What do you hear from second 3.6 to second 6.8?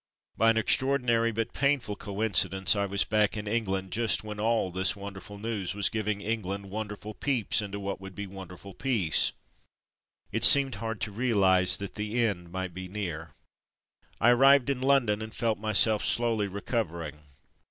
land just when all this wonderful News was giving England